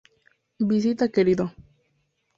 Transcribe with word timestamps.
Visita 0.71 1.09
querido. 1.15 1.45